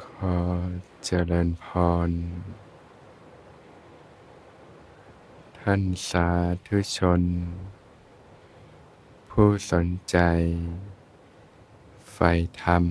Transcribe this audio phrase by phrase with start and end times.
[0.00, 0.36] ขอ
[1.04, 1.66] เจริญพ
[2.08, 2.10] ร
[5.58, 6.28] ท่านสา
[6.66, 7.22] ธุชน
[9.30, 10.16] ผู้สนใจ
[12.12, 12.30] ใฝ่
[12.62, 12.84] ธรรม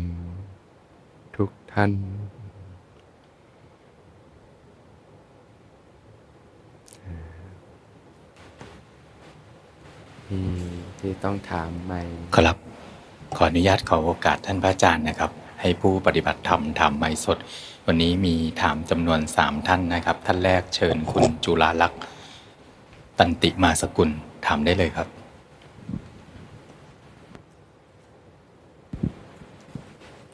[1.35, 1.91] ทุกท่าน
[10.99, 12.01] ที่ต้องถามใหม่
[12.35, 12.57] ครับ
[13.35, 15.31] ขออนุญาตขอโอกาสท่านพระอาจารย์นะครับ
[15.61, 17.37] ให้ผู้ปฏิบัติธรรมถามไม่สด
[17.85, 22.01] วันนี้มีถามจำนวนสามท่านนะครับ ท่านแรกเชิญคุณจุฬาลักษณ์
[23.17, 24.09] ตันติมาสกุล
[24.45, 25.07] ถามได้เลยครับ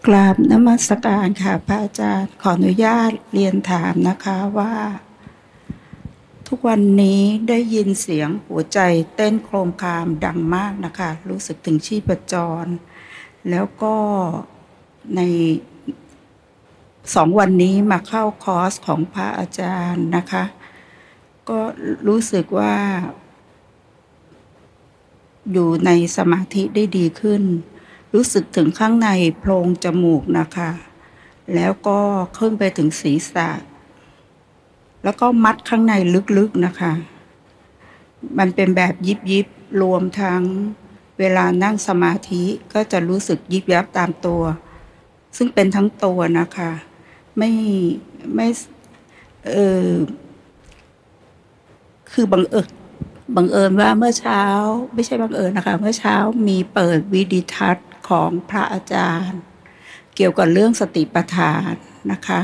[0.05, 4.73] กราบนมัสการค่ะพระอาจารย์ขออนุญาตเรียนถามนะคะว่า
[6.47, 8.79] ทุกวันนี้ได้ยินเสียงหัวใจ
[9.15, 12.65] เต้นโครมครามดังมากนะคะ รู้สึกถึงชีพจร
[13.49, 13.95] แล้วก็
[15.15, 15.21] ใน
[17.15, 20.43] สองวันนี้มาเข้าคอร์สของพระอาจารย์นะคะ
[21.49, 21.59] ก็
[22.07, 22.75] รู้สึกว่า
[25.51, 27.43] อยู่ในสมาธิได้ดีขึ้น
[28.13, 30.69] รู้สึกถึงข้างในโพรงจมูกนะคะ
[31.55, 31.99] แล้วก็
[32.37, 33.49] ขึ้นไปถึงศีรษะ
[35.03, 35.93] แล้วก็มัดข้างใน
[36.37, 36.93] ลึกๆนะคะ
[38.37, 40.41] มันเป็นแบบยิบยิบๆรวมทั้ง
[41.19, 44.43] เวลานั่งสมาธิก็จะรู้สึกยิบยับตามตัว
[45.37, 46.71] ซึ่งเป็นทั้งตัวนะคะ
[47.37, 47.51] ไม่
[48.35, 48.47] ไม่
[49.53, 49.57] เอ
[49.87, 49.91] อ
[52.11, 52.69] คือบังเอิญ
[53.35, 54.41] บังเอิญว่าเมื่อเช้า
[54.93, 56.15] ไม่ใช่บังเอิญนะคะ เมื่อเช้า
[56.47, 59.41] มีเปิดวิดีทัศน์ของพระอาจารย์
[60.15, 61.73] เกี่ยวกับเรื่องสติปัฏฐาน
[62.11, 62.41] นะคะ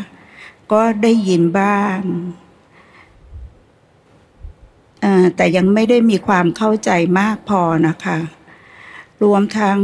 [0.71, 1.99] ก็ได้ยินบ้าง
[5.35, 8.17] แต่ยังไม่ได้มีความเข้าใจมากพอนะคะ
[9.23, 9.79] รวมทั้ง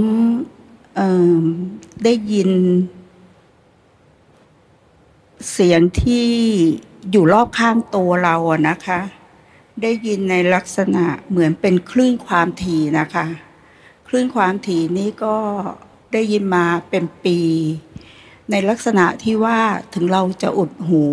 [2.04, 2.50] ได้ยิน
[5.52, 6.28] เสียงที่
[7.12, 9.00] อยู่รอบข้างตัวเราอะนะคะ
[9.82, 13.26] ได้ยินในลักษณะเหมือนเป็นคลื่นความถี่นะคะ
[14.08, 15.38] คลื่นความถี่นี้ก็
[16.14, 17.40] ได้ยินมาเป็นปี
[18.52, 19.60] ในลักษณะที่ว่า
[19.94, 21.04] ถึงเราจะอุดหู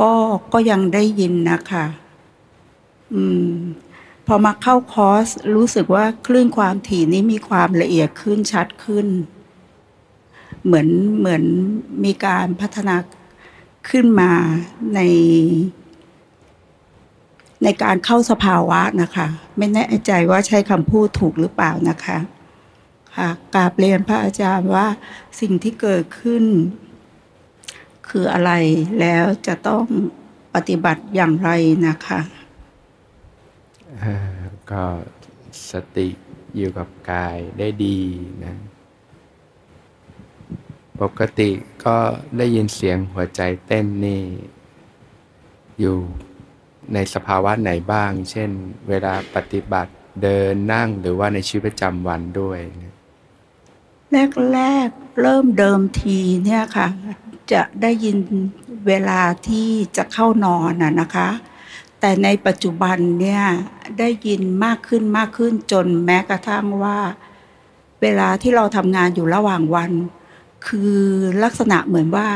[0.00, 0.12] ก็
[0.52, 1.86] ก็ยังได้ยินนะคะ
[3.14, 3.22] อื
[3.52, 3.56] ม
[4.26, 9.06] พอมาเข้าคอร์สรู้สึกว่าคลื่นความถี่นี้มีความละเอียดขึ้นชัดขึ้น
[10.66, 10.88] เหมือน
[11.18, 11.44] เหมือน
[12.04, 12.96] มีการพัฒนา
[13.90, 14.32] ขึ้นมา
[14.94, 15.00] ใน
[17.64, 19.26] ในการเข้าสภาวะนะคะ
[19.58, 22.18] ไม่แน่ใจว่าใช้คำพูดถูกหรือเปล่านะคะ
[23.16, 24.86] ค่ะกราบเรียนพระอาจารย์ว่า
[25.40, 26.44] สิ่งที่เกิดขึ้น
[28.08, 28.52] คืออะไร
[29.00, 29.84] แล้วจะต้อง
[30.54, 31.50] ปฏิบัติอย่างไร
[31.88, 32.20] นะคะ
[34.70, 34.84] ก็
[35.70, 36.08] สติ
[36.56, 37.98] อยู่กับกายได้ดี
[38.44, 38.54] นะ
[41.02, 41.50] ปกติ
[41.84, 41.96] ก็
[42.36, 44.22] ได้ยินเสียงหัวใจเต้นนี่
[45.80, 45.96] อยู่
[46.94, 48.50] ในสภาวะไหนบ้าง เช่น
[48.88, 49.92] เวลาปฏิบัติ
[50.22, 52.60] เดินนั่งหรือว่าในชีวิตประจำวันด้วย
[54.52, 56.88] แรกๆเริ่มเดิมทีเนี่ยค่ะ
[57.52, 58.18] จะได้ยิน
[58.86, 61.28] เวลาที่จะเข้านอนน่ะนะคะ
[62.00, 63.42] แต่ในปัจจุบันเนี่ย
[63.98, 66.98] ได้ยินมากขึ้นมากขึ้นจนแม้กระทั่งว่า
[68.02, 69.90] เวลาที่เราทำงานอยู่ระหว่างวัน
[70.68, 70.94] คือ
[71.44, 72.28] ลักษณะเหมือนว่า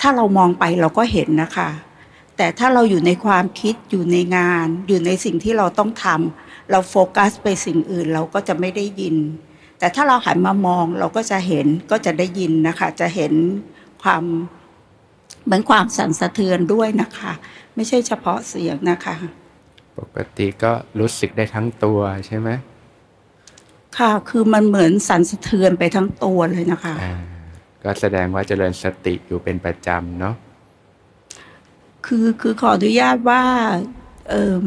[0.00, 1.70] ถ้าเรามองไปเราก็เห็นนะคะ
[2.36, 9.16] แต่ถ้าเราอยู่ในความคิดอยู่ในงาน อยู่ในสิ่งที่เราต้องทำเราโฟกัสไปสิ่งอื่นเราก็จะไม่ได้ยิน
[9.78, 13.32] แต่ถ้าเราหันมามองเราก็จะเห็นก็จะได้ยินนะคะ จะเห็น
[14.02, 14.24] ความ
[15.44, 17.32] เหมือนความสั่นสะเทือนด้วยนะคะ
[17.74, 19.16] ไม่ใช่เฉพาะเสียงนะคะ
[19.98, 22.48] ปกติก็รู้สึกได้ทั้งตัวใช่ไหม
[23.98, 27.14] ค่ะ คือมันเหมือนสั่นสะเทือนไปทั้งตัวเลยนะคะอ่า
[27.84, 30.34] ก็แสดงว่าเจริญสติอยู่เป็นประจำเนาะ
[32.06, 33.42] คือคือขออนุญาตว่า
[34.28, 34.34] เอ
[34.64, 34.66] ม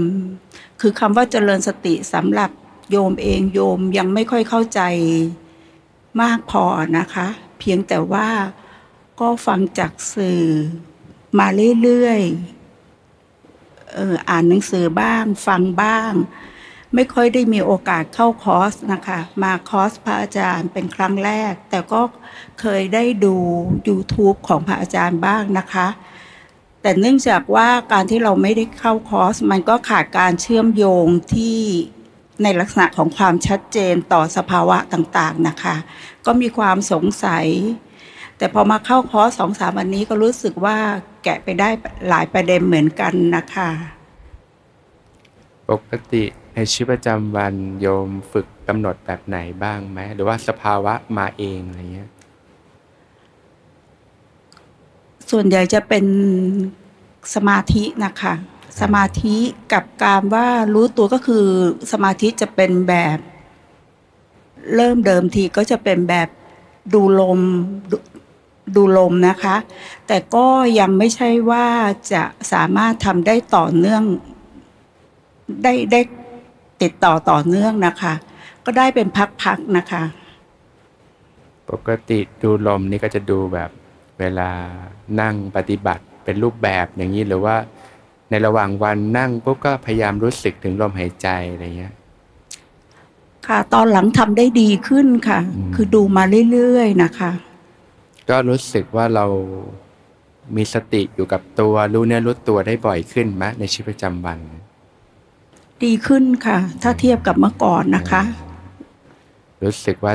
[0.81, 2.51] คือคำว่าเจริญสติสำหรับ
[2.91, 4.81] โยมเองโยมยังไม่ค่อยเข้าใจ
[6.21, 6.63] มากพอ
[6.97, 7.27] นะคะ
[7.59, 8.29] เพียงแต่ว่า
[9.19, 10.43] ก็ฟังจากสื่อ
[11.39, 11.47] มา
[11.81, 16.11] เรื่อยๆอออ่านหนังสือบ้าง ฟังบ้าง
[16.99, 22.01] ไม่ค่อยได้มีโอกาสเข้าคอร์สนะคะ มาคอร์สพระอาจารย์เป็นครั้งแรก แต่ก็
[22.61, 23.35] เคยได้ดู
[23.87, 25.87] YouTube ของพระอาจารย์บ้างนะคะ
[26.81, 31.59] แต่เนื่องจากว่าการที่เราไม่ได้เข้าคอร์ส มันก็ขาดการเชื่อมโยงที่
[32.43, 35.75] ในลักษณะของความชัดเจนต่อสภาวะต่างๆนะคะ
[36.25, 37.45] ก็มีความสงสัย
[38.37, 40.77] แต่พอมาเข้าคอร์สสองสามวันนี้ก็รู้สึกว่า
[41.23, 41.69] แกะไปได้
[42.09, 43.69] หลายประเด็นเหมือนกันนะคะ
[45.69, 46.23] ปกติ
[46.59, 52.09] ในชีวิตประจำวันโยมฝึกกำหนดแบบไหนบ้างไหม หรือว่าสภาวะมาเองอะไรเงี้ย
[55.31, 56.05] ส่วนใหญ่จะเป็น
[57.35, 58.33] สมาธินะคะ
[58.81, 59.35] สมาธิ
[59.73, 61.45] กับการว่ารู้ตัวก็คือ
[61.91, 63.17] สมาธิจะเป็นแบบ
[64.75, 66.29] เริ่มเดิมทีก็จะเป็นแบบ
[66.93, 67.39] ดูลม
[67.91, 67.97] ดู
[68.75, 69.55] ดูลมนะคะ
[70.07, 70.47] แต่ก็
[70.79, 71.67] ยังไม่ใช่ว่า
[72.13, 74.03] จะสามารถทำได้ต่อเนื่อง
[75.63, 75.99] ได้ได้
[76.83, 78.13] ติดต่อต่อเนื่องนะคะ
[78.65, 79.07] ก็ได้เป็น
[79.43, 80.03] พักๆนะคะ
[81.71, 83.69] ปกติดูลมนี่ก็จะดูแบบ
[84.19, 84.49] เวลา
[85.21, 87.55] นั่งปฏิบัติเป็นรูปแบบอย่างนี้หรือว่า
[88.29, 91.93] ในระหว่างวันนั่งปุ๊บก็พยายามรู้สึกถึงลมหายใจอะไรเงี้ย
[93.47, 97.31] ค่ะตอนหลังทำได้ดีขึ้นค่ะอืมคือดูมาเรื่อยๆนะคะ
[98.29, 99.25] ก็รู้สึกว่าเรา
[100.55, 104.39] มีสติอยู่กับตัวรู้เนื้อรู้ตัวได้บ่อยขึ้นไหมในชีวิตประจำวัน
[105.85, 108.21] ดีขึ้นค่ะ ถ้าเทียบกับเมื่อก่อนนะคะ
[109.63, 110.13] รู้สึกว่า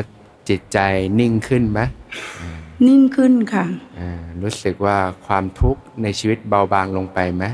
[0.48, 0.78] จิตใจ
[1.20, 1.80] นิ่งขึ้นไหม
[2.88, 3.64] นิ่งขึ้นค่ะ
[4.00, 4.10] อ่า
[4.42, 7.44] รู้สึกว่าความทุกข์ในชีวิตเบาบางลงไปไหม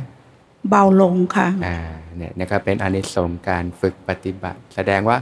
[0.71, 1.79] เบาลงค่ะอ่า
[2.17, 5.19] เนี่ยนะครับเป็นอานิสงส์การฝึกปฏิบัติ แสดงว่า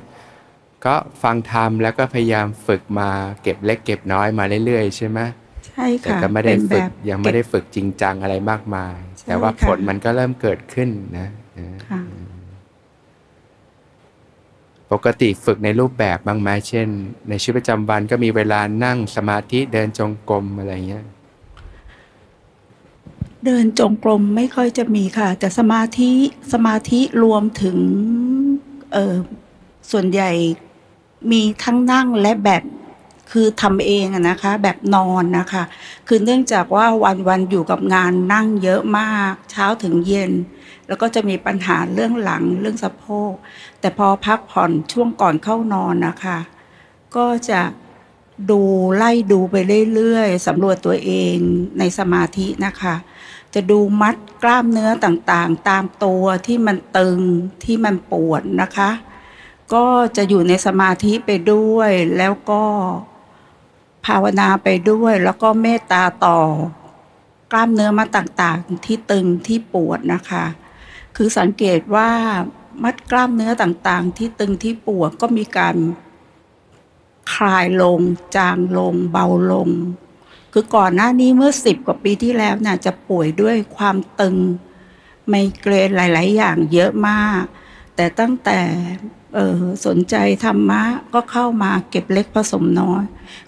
[0.87, 3.09] ก็ฟังธรรมแล้วก็พยายามฝึกมา
[3.43, 5.21] เก็บเล็กเก็บน้อยมาเรื่อยๆใช่ไหม
[5.67, 11.29] ใช่แต่ค่ะก็ไม่ได้เป็นฝึกแบบยังไม่ได้เก็บฝึกจริงจังอะไรมากมายใช่แต่ว่าค่ะผลมันก็เริ่มเกิดขึ้นนะ
[11.59, 12.01] นะค่ะ
[14.93, 16.89] ปกติฝึกในรูปแบบบ้างไหมเช่น
[17.29, 21.07] ในชีวิตประจำวันก็มีเวลานั่งสมาธิเดินจงกรมอะไรเงี้ย
[23.45, 26.11] เดินจงกรมไม่ค่อยจะมีค่ะ แต่สมาธิ
[26.53, 27.79] สมาธิรวมถึง
[28.93, 29.15] เออ
[29.91, 30.31] ส่วนใหญ่
[31.31, 32.63] มีทั้งนั่งและแบบ
[33.31, 35.63] คือทำเองนะคะ แบบนอนนะคะ
[36.09, 40.33] คือเนื่องจากว่าวันวันๆอยู่กับงานนั่งเยอะมาก เช้าถึงเย็น
[40.89, 43.33] แล้วก็จะมีปัญหาเรื่องหลังเรื่องสะโพก
[43.81, 46.39] แต่พอพักผ่อนช่วงก่อนเข้านอนนะคะ
[47.17, 47.63] ก็จะ
[48.51, 48.61] ดู
[48.97, 49.57] ไล่ดูไป
[49.95, 51.37] เรื่อยๆสำรวจตัวเอง
[51.79, 52.95] ในสมาธินะคะ
[53.55, 57.21] จะดูมัดกล้ามเนื้อต่างๆ ตามตัวที่มันตึง
[57.65, 58.91] ที่มันปวดนะคะ
[59.75, 59.87] ก็
[60.17, 62.63] จะอยู่ในสมาธิไปด้วยแล้วก็
[64.07, 66.41] ภาวนาไปด้วยแล้วก็เมตตาต่อ
[67.53, 70.45] กล้ามเนื้อมาต่างๆ ที่ตึงที่ปวดนะคะ
[71.17, 72.11] คือสังเกตว่า
[72.83, 75.77] มัดกล้ามเนื้อต่างๆ ที่ตึงที่ปวดก็มีการ
[77.35, 78.01] คลายลง
[78.37, 79.69] จางลง เบาลง
[80.53, 84.37] คือก่อนหน้านี้เมื่อสิบกว่าปีที่แล้วน่ะจะป่วยด้วยความตึง
[85.29, 87.43] ไมเกรนหลาย ๆ อย่างเยอะมาก
[87.97, 88.61] แต่ตั้งแต่
[89.35, 90.83] เออสนใจธรรมะ
[91.15, 93.03] ก็เข้ามาเก็บเล็กผสมน้อย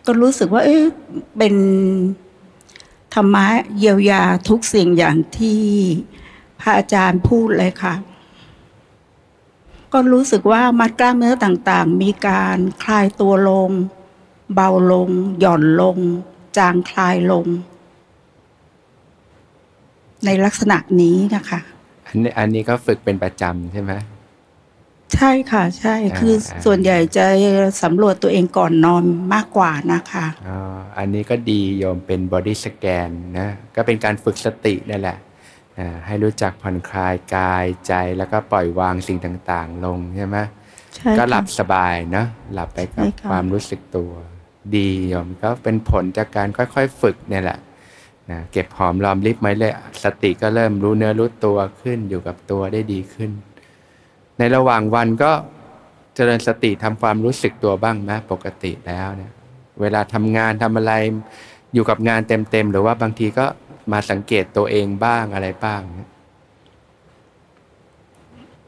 [0.06, 0.82] ก็รู้สึกว่า เอ๊ะ
[1.38, 1.54] เป็น
[3.14, 3.46] ธรรมะ
[3.78, 5.62] เยียวยาทุกสิ่งอย่างที่
[6.60, 7.94] พระอาจารย์พูดเลยค่ะ
[9.92, 13.70] ก็รู้สึกว่ามัดกล้ามเนื้อต่างๆ มีการคลายตัวลง
[14.54, 15.08] เบาลง
[15.40, 15.98] หย่อนลง
[16.56, 17.46] จางคลายลง
[20.24, 21.60] ในลักษณะนี้นะคะ
[22.06, 23.92] อันนี้อันนี้ก็ฝึกเป็นประจำใช่ไหม
[25.14, 27.26] ใช่ค่ะ ใช่อ่าคืออ่าส่วนใหญ่จะ
[27.82, 30.58] สำรวจตัวเองก่อนนอนมากกว่านะคะอ๋อ
[30.98, 35.18] อันนี้ก็ดีโยมเป็นบอดี้สแกนนะก็เป็นการฝึกสตินั่นแหละ
[35.78, 40.36] อ่าให้รู้จักผ่อนคลายกายใจแล้วก็ปล่อยวางสิ่งต่างๆ ลงใช่ไหม
[40.96, 42.24] ใช่ก็หลัค่ะบสบายนะ
[42.54, 44.10] หลับไปกับใช่ค่ะความรู้สึกตัว
[44.74, 47.58] ดีโยมก็เป็นผลจากการค่อยๆฝึกเนี่ยแหละ
[48.30, 49.72] นะเก็บหอมรอมริบไว้เลย
[50.04, 53.30] สติก็เริ่มรู้เนื้อรู้ตัวขึ้นอยู่กับตัวได้ดีขึ้น
[54.38, 55.32] ในระหว่างวันก็
[56.14, 59.32] เจริญสติทำความรู้สึกตัวบ้างนะปกติแล้วเนี่ย
[59.80, 60.92] เวลาทำงานทำอะไร
[61.74, 63.46] อยู่กับงานเต็มๆหรือว่าบางทีก็
[63.92, 66.10] มาสังเกตตัวเองบ้างอะไรบ้างเนี่ย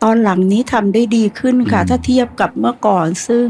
[0.03, 3.49] ตอนหลังนี้ทำได้ดีขึ้นค่ะอืมถ้าเทียบกับเมื่อก่อนซึ่ง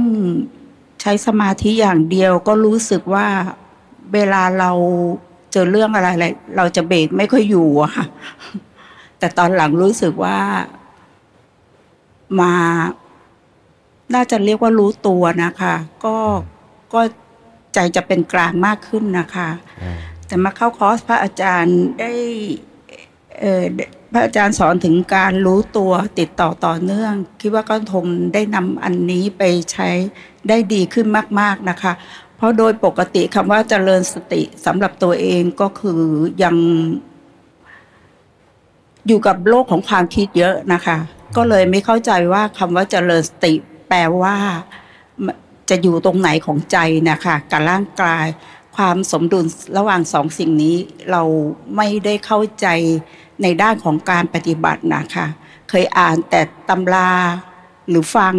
[1.01, 3.27] ใช้สมาธิอย่างเดียวก็รู้สึกว่า
[4.15, 4.71] เวลาเรา
[5.53, 8.07] เจอเรื่องอะไรอะไรเราจะเบรกไม่ค่อยอยู่อะค่ะ
[9.19, 10.39] แต่ตอนหลังรู้สึกว่า
[12.41, 12.55] มา
[14.15, 16.17] น่าจะเรียกว่ารู้ตัวนะคะ ก็
[16.95, 17.01] ก็
[17.75, 19.49] ใจจะเป็นกลางมากขึ้นนะคะ
[19.83, 19.97] อ่า
[20.27, 22.13] แต่มาเข้าคอร์สพระอาจารย์ได้
[23.41, 29.91] เออได้พระอาจารย์สอนถึงการรู้ตัวติดต่อต่อเนื่อง คิดว่าก็คงได้นำอันนี้ไปใช้
[30.49, 31.07] ได้ดีขึ้น
[31.41, 31.93] มาก ๆนะคะ
[32.37, 36.03] เพราะโดยปกติคำว่าเจริญสติสำหรับตัวเองก็คือ
[36.43, 36.57] ยัง
[39.07, 40.99] อยู่กับโลกของความคิดเยอะนะคะ
[41.37, 43.53] ก็เลยไม่เข้าใจว่าคำว่าเจริญสติ
[43.89, 44.37] แปลว่า
[45.71, 46.79] จะอยู่ตรงไหนของใจ
[47.11, 48.27] นะคะกับร่างกาย
[48.77, 49.45] ความสมดุล
[49.79, 50.77] ระหว่างสองสิ่งนี้
[51.11, 51.23] เรา
[51.77, 52.67] ไม่ได้เข้าใจ
[53.43, 55.27] ในด้านของการปฏิบัตินะคะ
[55.69, 57.11] เคยอ่านแต่ตำรา
[57.89, 58.35] หรือฟัง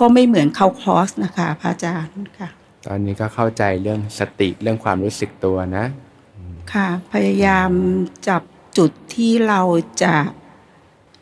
[0.00, 2.48] ก็ไม่เหมือนเข้าคอร์สนะคะพระอาจารย์ค่ะ
[2.86, 5.84] ตอนนี้ก็เข้าใจเรื่องสติเรื่องความรู้สึกตัวนะ
[6.72, 7.70] ค่ะ พยายาม
[8.28, 8.42] จับ
[8.78, 9.60] จุดที่เรา
[10.02, 10.14] จะ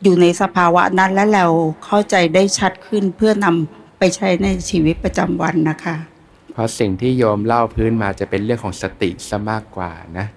[0.03, 1.45] อยู่ในสภาวะนั้นและเรา
[1.85, 5.95] เข้าใจได้ชัดขึ้นเพื่อนำไปใช้ในชีวิตประจำวันนะคะ
[6.53, 10.27] เพราะสิ่งที่โยมเล่าพื้นมาจะเป็นเรื่องของสติซะมากกว่านะ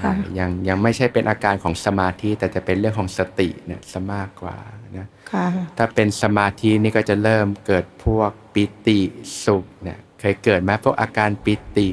[0.00, 4.56] ค่ะอ่ายังยังไม่ใช่เป็นอาการของสมาธิแต่จะเป็นเรื่องของสติเนี่ยซะมากกว่า
[4.98, 5.46] นะค่ะ
[5.78, 9.00] ถ้าเป็นสมาธินี่ก็จะเริ่มเกิดพวกปิติ
[9.44, 11.88] สุขเนี่ยเคยเกิดไหมพวกอาการปิติ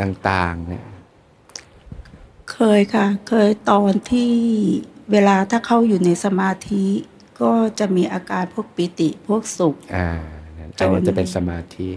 [0.00, 0.84] ต่างๆเนี่ย
[2.52, 4.32] เคยค่ะ เคยตอนที่
[5.12, 6.84] เวลาถ้าเข้าอยู่ในสมาธิ
[7.40, 10.10] ก็จะมีอาการพวกปิติพวกสุขอ่า
[10.58, 11.88] นั่นอันนี้จะเป็นสมาธิ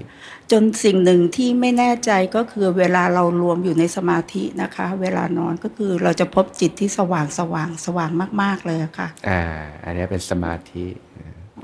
[0.52, 8.12] จนสิ่งหนึ่งที่ไม่แน่ใจก็คือเวลาเรารวมอยู่ในสมาธินะคะ เวลานอนก็คือเราจะพบจิตที่สว่างสว่างสว่าง
[8.42, 9.42] มาก ๆเลยอะค่ะ อ่า
[9.84, 10.86] อันนี้เป็นสมาธิ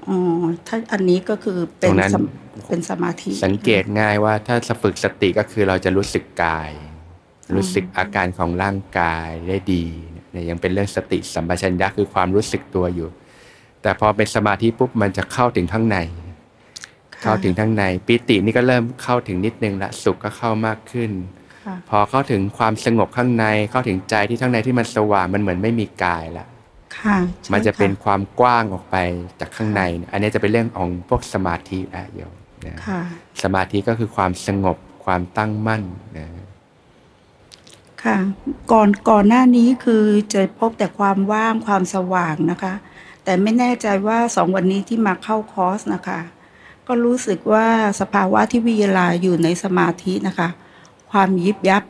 [0.07, 2.25] อ๋อถ้าอันนี้ก็คือเป็นตรงนั้นสม
[2.69, 6.71] เป็นสมาธิ สังเกตง่ายว่าถ้าฝึกสติก็คือเราจะรู้สึกกาย
[7.55, 9.85] รู้สึกอาการของร่างกายได้ดี
[10.33, 13.09] เนี่ยยังเป็นเรื่องสติสัมปชัญญะคือความรู้สึกตัวอยู่
[13.81, 15.97] แต่พอเป็นสมาธิปุ๊บมันจะเข้าถึงข้างใน
[17.15, 21.11] ค่ะเข้าถึงข้างในปิตินี่ก็เริ่มเข้าถึงนิดนึงละสุขก็เข้ามากขึ้น
[21.65, 26.45] ค่ะพอเข้าถึงความสงบข้างในเข้าถึงใจที่ข้างในที่มันสว่างมันเหมือนไม่มีกายละ
[26.97, 28.95] ค่ะใช่มันจะเป็นค่ความกว้างออกไป
[29.39, 32.33] จากข้างในเนี่ยอันนี้จะเป็นเรื่องของพวกสมาธิอะโยม
[32.65, 33.01] นะค่ะ
[33.43, 35.83] สมาธิก็คือความสงบความตั้งมั่น
[36.17, 36.27] นะ
[38.05, 38.17] ค่ะ
[38.72, 42.74] ก่อนก่อนหน้านี้คือจะพบแต่ความว่างความสว่างนะคะ
[43.24, 46.19] แต่ไม่แน่ใจว่าสองวันนี้ที่มาเข้าคอร์สนะคะ
[46.88, 47.67] ก็รู้สึกว่า
[48.01, 50.50] สภาวะที่วิยาลาอยู่ในสมาธินะคะ
[51.12, 51.83] ความยิบยับ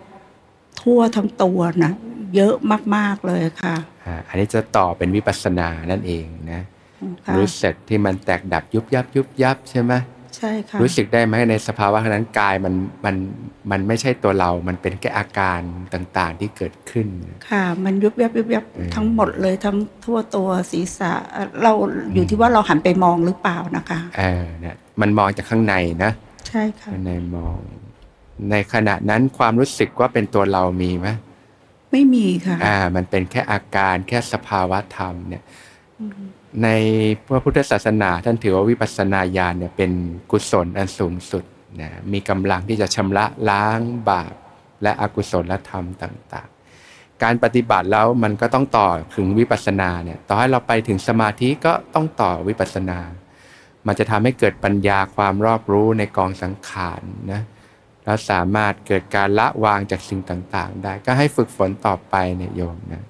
[0.82, 1.92] ทั่วทั้งตัวนะ
[2.36, 2.56] เยอะ
[2.96, 6.62] มาก ๆ เลยค่ะอ่าอันนี้จะต่อเป็นวิปัสสนานั่นเองนะ
[7.26, 9.94] ค่ะรู้สึกที่มันแตกดับยุบยับยุบยับใช่ไหม
[10.38, 12.74] ใช่ค่ะรู้สึกได้ไหมในสภาวะนั้นกายมัน
[13.06, 13.16] มัน
[13.72, 15.60] มันไม่ใช่ตัวเรา มันเป็นแค่อาการ
[15.94, 17.08] ต่างๆที่เกิดขึ้น
[17.50, 21.74] ค่ะ มันยุบยับยุบยับอืมทั้งหมดเลยทั้งทั่วตัวศีรษะเอ่อเรา
[22.14, 26.12] อยู่ที่ว่าเราหันไปมองหรือเปล่านะคะเออเนี่ยมันมองจากข้างในนะ
[26.48, 27.58] ใช่ค่ะข้างในมอง
[28.52, 31.08] ในขณะนั้นความรู้สึกว่าเป็นตัวเรามีไหม
[31.92, 35.44] ไม่มีค่ะ อ่า มันเป็นแค่อาการแค่สภาวะธรรมเนี่ย
[36.62, 36.68] ใน
[37.28, 39.92] พระพุทธศาสนา ท่านถือว่าวิปัสสนาญาณเนี่ยเป็น
[40.32, 41.44] กุศลอันสูงสุด
[41.82, 43.80] นะมีกำลังที่จะชำระล้าง
[44.10, 44.34] บาป
[44.84, 46.50] และอกุศลธรรมต่าง
[46.86, 53.00] ๆ การปฏิบัติแล้วมันก็ต้องต่อถึงวิปัสสนาเนี่ยต่อให้เราไปถึงสมาธิก็ต้องต่อวิปัสสนา
[53.88, 57.42] มันจะทำให้เกิดปัญญาความรอบรู้ในกองสังขารนะ
[58.04, 63.04] แล้วสามารถเกิดการละวางจากสิ่งต่าง ๆ ได้ก็ให้ฝึกฝนต่อไปเนี่ยโยมนะ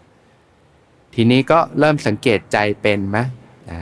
[1.13, 3.17] ทีนี้ก็เริ่มสังเกตใจเป็นไหม
[3.71, 3.81] อ่า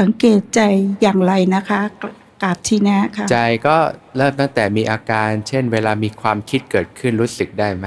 [0.00, 0.60] สังเกตใจ
[1.02, 2.04] อย่างไรนะคะก
[2.42, 3.76] กราบที่แนะค่ะใจก็
[4.16, 7.86] เริ่มตั้งแต่มีอาการ เช่น เวลามีความคิดเกิดขึ้นรู้สึกได้ไหม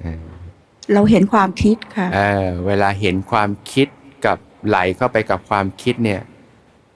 [0.00, 0.24] เออ
[0.92, 3.88] เราเห็นความคิดค่ะเออเวลาเห็นความคิด
[4.26, 6.20] กับไหลเข้าไปกับความคิดเนี่ย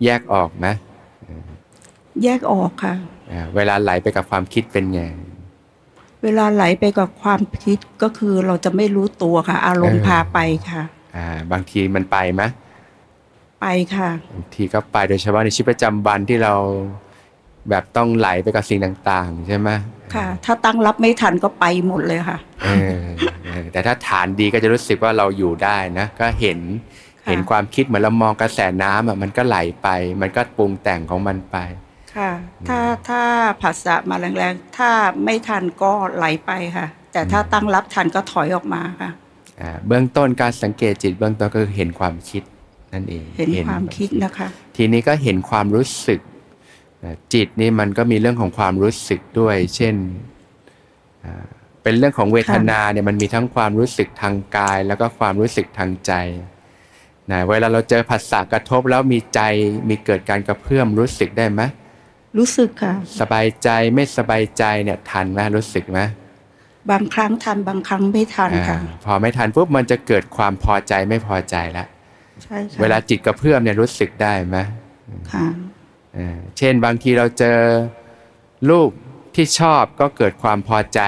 [0.04, 0.66] แยกออกไหม
[2.24, 2.94] แยกออกค่ะ
[3.32, 5.00] อ่าเวลาไหลไปกับความคิดเป็นไง
[6.24, 10.38] เวลาไหลไปกับความคิดก็คือเราจะไม่รู้ตัวค่ะ อารมณ์เออพาไป
[10.70, 10.82] ค่ะ
[11.16, 12.42] อ่า บางทีมันไปไหม
[13.60, 13.66] ไป
[13.96, 16.54] ค่ะบางทีก็ไปโดยเฉพาะในชีวิตประจำวันที่เรา
[17.70, 19.68] แบบต้องไหลไปกับสิ่งต่างๆ ใช่ไหม
[20.14, 23.00] ค่ะ ถ้าตั้งรับไม่ทันก็ไปหมดเลยค่ะเออ
[23.44, 26.58] เออแต่ถ้าฐานดีก็จะรู้สึกว่าเราอยู่ได้นะ ก็เห็น
[27.22, 29.88] ค่ะเห็นความคิดเหมือนเรามองกระแสน้ำอะมันก็ไหลไป
[30.22, 31.56] มันก็ปรุงแต่งของมันไป
[32.16, 32.32] ค่ะ
[32.68, 32.78] ถ้า
[33.08, 33.22] ถ้า
[33.62, 34.90] ผัสสะมาแรงๆ ถ้า
[35.24, 39.10] ไม่ทันก็ไหลไปค่ะ แต่ถ้าตั้งรับทันก็ถอยออกมาค่ะ
[39.60, 42.42] อ่าเบื้องต้นการสังเกตจิตเบื้องต้นก็คือเห็นความคิด
[42.94, 46.20] นั่นเองเห็นความคิดนะคะ ทีนี้ก็เห็นความรู้สึก
[47.02, 49.94] อ่าจิตนี่มันก็มีเรื่องของความรู้สึกด้วย เช่น
[51.24, 51.44] อ่า
[51.82, 56.12] เป็นเรื่องของเวทนาเนี่ยมันมีทั้งความรู้สึกทางกาย แล้วก็ความรู้สึกทางใจ
[57.30, 59.40] นะเวลาเราเจอผัสสะกระทบแล้วมีใจ
[59.88, 61.62] มีเกิดการกระเพื่อมรู้สึกได้ไหม
[62.38, 66.00] รู้สึกค่ะ สบายใจไม่สบายใจเนี่ยทันไหมรู้สึกไหม
[66.90, 71.86] บางครั้งทันบางครั้งไม่ทันค่ะอ่าพอไม่ทันปุ๊บมันจะเกิดความพอใจไม่พอใจแล้ว
[72.44, 74.58] ใช่ค่ะเวลาจิตกระเพื่อมเนี่ยรู้สึกได้ไหม
[75.32, 75.46] ค่ะ
[76.16, 77.58] อ่าเช่นบางทีเราเจอ
[78.70, 78.90] รูป
[79.36, 81.00] ที่ชอบก็เกิดความพอใจ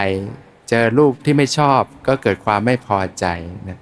[0.71, 3.27] เจอรูปที่ไม่ชอบก็เกิดความไม่พอใจ
[3.69, 3.79] นะ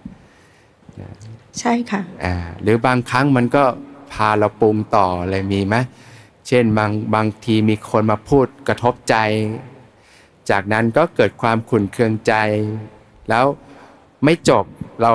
[1.61, 3.65] ใช่ค่ะอ่าหรือบางครั้งมันก็
[4.13, 5.77] พาเราปรุงต่อเลยมีไหม
[6.49, 9.17] เช่นบางบางทีมีคนมาพูดกระทบใจ
[10.51, 12.35] จากนั้นก็เกิดความขุ่นเคืองใจ
[13.31, 13.45] แล้ว
[14.25, 14.65] ไม่จบ
[15.03, 15.13] เรา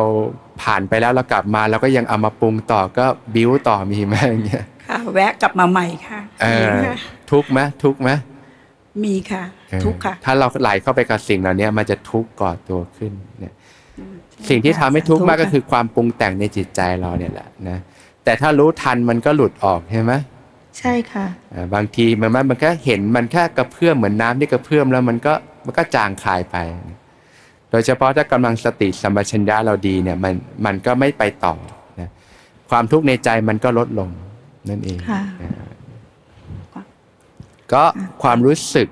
[0.62, 3.05] ผ่านไปแล้วเรากลับมาเราก็ยังเอามาปรุงต่อก็
[3.36, 6.98] บิ้วต่อมีไหมอย่างเงี้ยค่ะแวะกลับมาใหม่ค่ะเออมีค่ะ
[7.31, 8.09] ทุกข์ไหมทุกข์ไหม
[9.03, 13.53] มีค่ะเออทุกข์ค่ะ ถ้าเราไหลเข้าไปกับสิ่งเหล่านี้มันจะทุกข์ก่อตัวขึ้นเนี่ย
[14.50, 17.77] สิ่งที่ทำให้ทุกข์มากก็คือความปรุงแต่งในจิตใจเราเนี่ยแหละนะ
[18.24, 20.13] แต่ถ้ารู้ทันมันก็หลุดออกใช่ไหม
[20.79, 25.33] ใช่ค่ะอ่าบางทีมันมันมันแค่เห็นมันแค่กระเพื่อมเหมือนน้ำที่กระเพื่อมแล้วมันก็
[25.65, 26.57] มันก็จางคายไป
[27.69, 30.33] โดยเฉพาะถ้ากำลังสติสัมปชัญญะเราดีเนี่ยมัน
[30.65, 31.53] มันก็ไม่ไปต่อ
[32.00, 32.09] นะ
[32.69, 34.09] ความทุกข์ในใจมันก็ลดลง
[34.69, 35.51] นั่นเองค่ะนะ
[37.74, 37.83] ก็
[38.24, 38.88] ความรู้สึก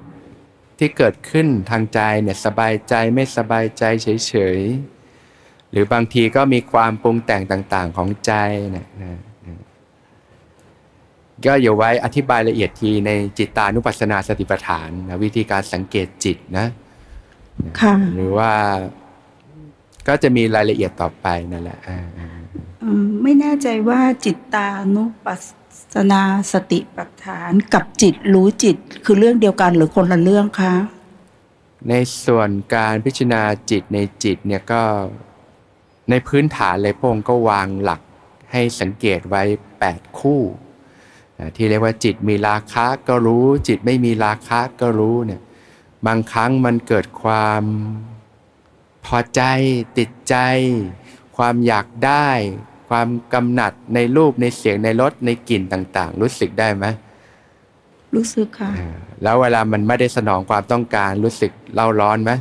[0.79, 8.33] ที่เกิดขึ้นทางใจเนี่ยสบายใจไม่สบายใจเฉยๆหรือบางทีก็มีความปรุงแต่งต่าง ๆ ของใจ
[8.75, 9.26] นะนะนะ
[11.45, 16.67] ก็อย่าไว้อธิบายละเอียดทีในจิตตานุปัสสนาสติปัฏฐานนะวิธีการสังเกตจิตนะ
[17.79, 18.51] ค่ะหรือว่า
[20.07, 22.27] ก็จะมีรายละเอียดต่อไปนั่นแหละอ่าอ่า
[22.83, 25.39] อืมไม่แน่ใจว่าจิตตานุปัส
[25.93, 26.21] สนา
[26.53, 30.73] สติปัฏฐานกับจิตรู้จิตคือเรื่องเดียวกันหรือคนละเรื่องคะ
[31.89, 31.93] ใน
[32.25, 33.41] ส่วนการพิจารณา
[33.71, 34.83] จิตในจิตเนี่ยก็
[36.09, 38.01] ในพื้นฐานเลยพระองค์ก็วางหลัก
[38.51, 39.43] ให้สังเกตไว้
[39.81, 40.66] 8 คู่อ่า
[41.55, 45.41] ที่เรียกว่าจิตมีราคะก็รู้ จิตไม่มีราคะก็รู้เนี่ย
[46.07, 47.63] บางครั้งมันเกิดความ
[49.05, 49.41] พอใจ
[49.97, 50.35] ติดใจ
[51.37, 52.29] ความอยากได้
[52.89, 56.85] ความกำหนัดในรูปในเสียงในรสในกลิ่นต่าง ๆ รู้สึกได้ไหม
[58.15, 62.31] รู้สึกค่ะอ่าแล้วเวลามันไม่ได้สนองความต้องการรู้สึกเล่าร้อนไหม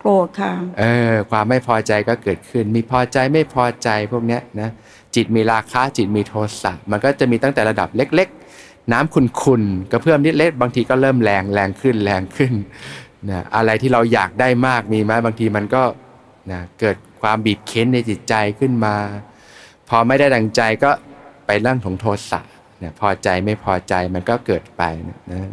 [0.00, 4.70] โกรธค่ะ เออ ความไม่พอใจก็เกิดขึ้น มีพอใจไม่พอใจพวกเนี้ยนะ
[5.14, 8.28] จิตมีราคะจิตมีโทสะมันก็จะมีตั้งแต่ระดับเล็ก
[8.60, 12.52] ๆ น้ำขุ่นๆกระเพื่อมนิดเล็กบางทีก็เริ่มแรงแรงขึ้นแรงขึ้น
[13.30, 15.82] นะอะไรที่เราอยากได้มากมีไหมบางทีมันก็
[16.52, 18.94] นะเกิดความบีบเค้นในจิตใจขึ้นมา
[19.88, 20.90] พอไม่ได้ดังใจก็
[21.46, 22.40] ไปเรื่องของโทสะ
[22.84, 25.50] นี่ยพอใจไม่พอใจมันก็เกิดไปนะนะ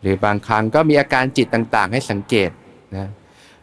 [0.00, 2.50] หรือบางครั้งก็มีอาการจิตต่างๆ ให้สังเกต
[2.96, 3.06] นะ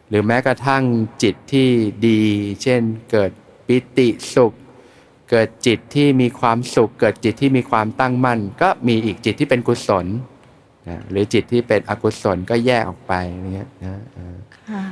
[0.08, 0.82] หรือแม้กระทั่ง
[1.22, 1.68] จิตที่
[2.06, 2.20] ดี
[2.62, 3.30] เช่นเกิด
[3.66, 4.52] ปิติสุข
[5.34, 10.06] เกิดจิตที่มีความสุข เกิดจิตที่มีความตั้งมั่น ก็มีอีกจิตที่เป็นกุศล
[10.88, 14.36] นะหรือจิตที่เป็นอกุศลก็แยกออกไปอย่างเงี้ยนะเออ
[14.70, 14.84] ค่ะ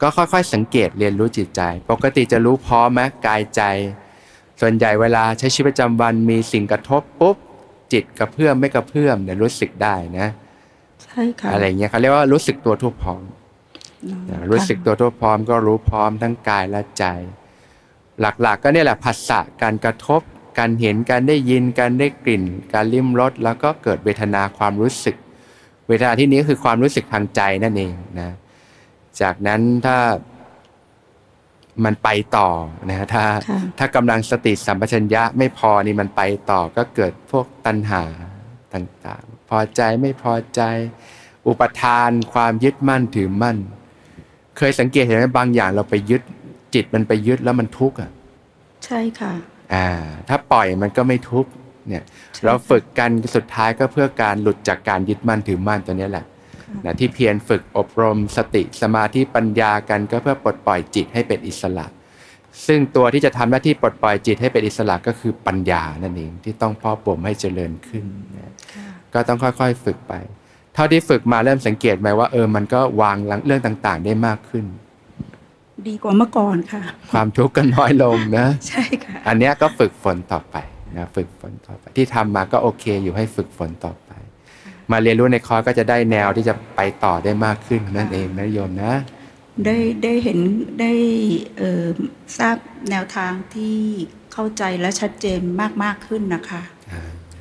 [0.00, 3.62] ก็ค่อยๆสังเกตเรียนรู้จิตใจ ปกติจะรู้พร้อมไหมกายใจ
[4.60, 7.36] ส่วนใหญ่เวลาใช้ชีวิตประจำวันมีสิ่งกระทบปุ๊บ
[7.92, 10.28] จิตกระเพื่อมไม่กระเพื่อมเนี่ยรู้สึกได้นะ
[11.04, 13.22] ใช่ค่ะอะไรเงี้ยเขาเรียกว่ารู้สึกตัวทั่วพร้อม
[14.04, 17.06] อืมนะรู้สึกตัวทั่วพร้อมก็รู้พร้อมทั้งกายและใจ
[18.20, 20.20] หลักๆ ก็เนี่ยแหละผัสสะการกระทบ
[20.58, 25.16] การเห็นการได้ยินการได้กลิ่น การลิ้มรสแล้วก็เกิดเวทนาความรู้สึก
[25.88, 28.30] เวทนาที่นี้ก็คือความรู้สึกทางใจนั่นเองนะ
[29.20, 29.98] จากนั้นถ้า
[31.84, 32.48] มันไปต่อ
[32.90, 38.02] นะถ้าค่ะถ้ากำลังสติสัมปชัญญะไม่พอนี่มันไปต่อก็เกิดพวกตัณหา
[38.74, 40.60] ต่างๆ พอใจไม่พอใจ
[41.46, 43.56] อุปทานความยึดมั่นถือมั่น
[44.58, 46.22] เคยสังเกตเห็นไหมบางอย่างเราไปยึด
[46.74, 48.10] จิตมันไปยึดแล้วมันทุกข์อะ
[48.84, 49.32] ใช่ค่ะ
[49.74, 49.88] อ่า
[50.28, 51.50] ถ้าปล่อยมันก็ไม่ทุกข์
[51.88, 52.02] เนี่ย
[52.34, 56.24] ใช่เราฝึกกันสุดท้ายก็เพื่อการหลุดจากการยึดมั่นถือมั่นตัวเนี้ยแหละ
[56.84, 61.86] นะที่เพียรฝึกอบรมสติสมาธิปัญญากันก็เพื่อปลดปล่อยจิตให้เป็นอิสระ
[62.66, 70.12] ซึ่งตัวที่จะทำหน้าที่ปลดปล่อยจิตให้เป็นอิสระก็คือปัญญานั่นเองที่ต้องเพ่อบ่มให้เจริญขึ้นนะค่ะก็ต้องค่อยๆฝึกไป
[70.74, 74.64] เท่าที่ฝึกมาเริ่มสังเกตไหมว่าเออมันก็วางเรื่องต่างๆ ได้มากขึ้น
[75.88, 76.82] ดีกว่าเมื่อก่อนค่ะ
[77.12, 80.56] ความทุกข์ก็น้อยลงนะ ใช่ค่ะ อันเนี้ยก็ฝึกฝนต่อไป
[80.96, 84.10] นะฝึกฝนต่อไป ที่ทำมาก็โอเคอยู่ให้ฝึกฝนต่อไป
[84.90, 88.92] มาเรียนรู้ในคอร์สก็จะได้แนวที่จะไปต่อได้มากขึ้นนั่นเองนะโยมนะ
[89.64, 90.38] ได้ได้เห็น
[90.80, 90.92] ได้
[91.58, 91.84] เอ่อ
[92.38, 92.56] ทราบ
[92.90, 93.76] แนวทางที่
[94.32, 96.62] เข้าใจและชัดเจนมากมากขึ้นนะคะ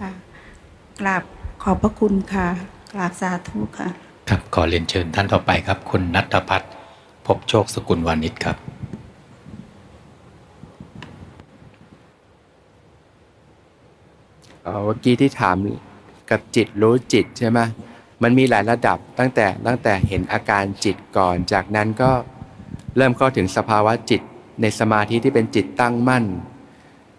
[0.02, 0.12] ค่ะ
[1.00, 1.24] กราบ
[1.63, 2.48] ขอบพระคุณค่ะ
[2.93, 3.89] กราบสาธุค่ะ
[4.30, 6.72] ครับขอเรียนเชิญท่านต่อไปครับ คุณนัทพัฒน์
[7.28, 8.58] พบโชคสกุลวานิชครับ
[14.86, 15.56] เมื่อกี้ที่ถาม
[16.32, 17.60] กับจิตรู้จิตใช่ไหม
[18.24, 22.12] มันมีหลายระดับตั้งแต่ตั้งแต่เห็นอาการจิตก่อน จากนั้นก็
[22.98, 24.22] เริ่มเข้าถึงสภาวะจิต
[24.62, 26.26] ในสมาธิที่เป็นจิตตั้งมั่น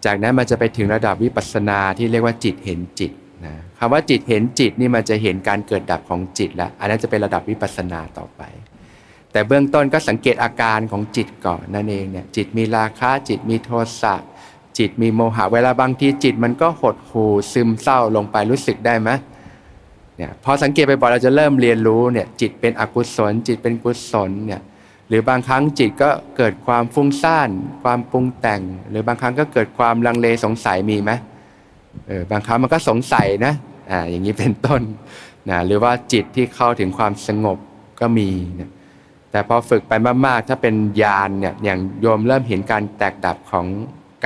[0.05, 3.11] จากนั้นมันจะไปถึงระดับวิปัสสนาที่เรียกว่าจิตเห็นจิต
[3.45, 8.41] นะคำว่าจิตเห็นจิตนี่มันจะเห็นการเกิดดับของจิตแล้ว อันนั้นจะเป็นระดับวิปัสสนาต่อไป
[9.35, 13.69] แต่เบื้องต้นก็สังเกตอาการของจิตก่อนนั่นเองเนี่ยจิตมีราคะจิตมีโท
[14.01, 14.15] สะ
[14.77, 19.09] จิตมีโมหะเวลาบางทีจิตมันก็หดหู่ซึมเศร้าลงไปรู้สึกได้ไหม
[20.17, 24.61] เนี่ยพอสังเกตไปบ่อยเราจะเริ่มเรียนรู้เนี่ยจิตเป็นอกุศล จิตเป็นกุศลเนี่ย
[25.09, 27.49] หรือบางครั้งจิตก็เกิดความฟุ้งซ่าน
[27.83, 31.11] ความปรุงแต่ง หรือบางครั้งก็เกิดความลังเลสงสัยมีไหม
[32.07, 33.53] เออบางครั้งมันก็สงสัยนะ
[33.91, 34.81] อ่าอย่างนี้เป็นต้น
[35.49, 37.57] นะหรือว่าจิตที่เข้าถึงความสงบ
[38.01, 38.69] ก็มีนะ
[39.35, 39.93] แต่พอฝึกไป
[40.25, 43.65] มากๆ ถ้าเป็นญาณเนี่ยอย่างโยมเริ่มเห็นการแตกดับของ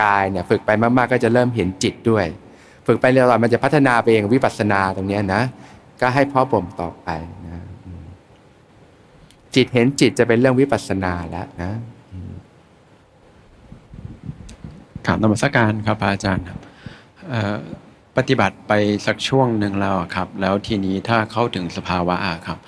[0.01, 2.25] กายเนี่ยฝึกไปมากๆ ก็จะเริ่มเห็นจิตด้วย
[2.87, 5.43] ฝึกไปเรื่อยๆมันจะพัฒนาไปเองวิปัสสนาตรงนี้นะ
[6.01, 7.07] ก็ให้พ่อบ่มต่อไป
[7.47, 7.63] นะ
[9.55, 11.71] จิตเห็นจิตจะเป็นเรื่องวิปัสสนาแล้วนะ
[15.05, 16.59] ถามนมัสการครับอาจารย์ครับ
[18.17, 18.73] ปฏิบัติไป
[19.05, 22.15] สักช่วงหนึ่งแล้วครับ แล้วทีนี้ถ้าเข้าถึงสภาวะ
[22.47, 22.59] ครับ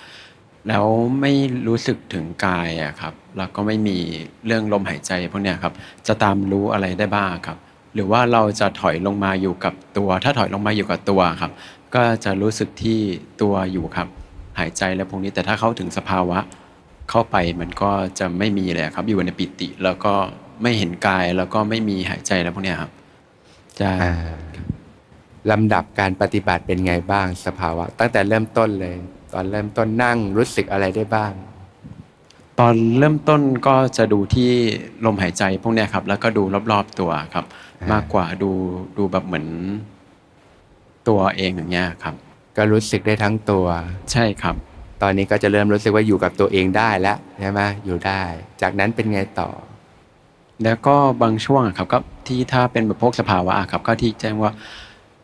[0.67, 0.85] แล้ว
[1.21, 1.31] ไม่
[1.67, 3.97] รู้สึกถึงกายอะครับ แล้วก็ไม่มี
[4.45, 5.73] เรื่องลมหายใจพวกเนี้ยครับ
[6.07, 7.57] จะตามรู้อะไรได้บ้างครับ
[7.93, 11.51] หรือว่าเราจะถอยลงมาอยู่กับตัว ถ้าถอยลงมาอยู่กับตัวครับ
[11.95, 12.99] ก็จะรู้สึกที่
[13.41, 14.07] ตัวอยู่ครับ
[14.59, 16.39] หายใจแล้วพวกนี้แต่ถ้าเข้าถึงสภาวะ
[17.09, 20.13] เข้าไปมันก็จะไม่มีเลยครับ อยู่ในปิติ แล้วก็
[20.61, 22.91] ไม่เห็นกายแล้วก็ไม่มีหายใจแล้วพวกเนี้ยครับ
[23.79, 24.09] จะอ่
[25.51, 28.95] ลำดับการปฏิบัติเป็นไงบ้างสภาวะ ตั้งแต่เริ่มต้นเลย
[29.33, 31.33] ตอนเริ่มต้นนั่งรู้สึกอะไรได้บ้าง
[32.59, 34.51] ตอนเริ่มต้นก็จะดูที่
[35.05, 37.45] ลมหายใจพวกเนี้ยครับ แล้วก็ดูรอบๆตัวครับ
[37.81, 38.51] อ่ามมากกว่าดู
[38.97, 39.47] ดูแบบเหมือน
[41.07, 42.15] ตัวเองอย่างเงี้ยครับ
[42.57, 43.65] ก็รู้สึกได้ทั้งตัว
[44.11, 44.55] ใช่ครับ
[45.01, 48.21] ตอนนี้ก็จะเริ่มรู้สึกว่าอยู่กับตัวเองได้แล้วใช่ไหมอยู่ได้
[48.61, 49.49] จากนั้นเป็นไงต่อ
[50.63, 54.51] แล้วก็บางช่วงอะครับก็ที่ถ้าเป็นแบบพวกสภาวะอะครับ ก็ที่แจ้งว่า